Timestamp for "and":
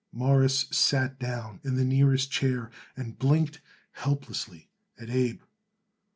2.97-3.19